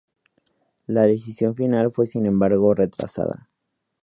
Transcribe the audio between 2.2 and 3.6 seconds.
embargo retrasada.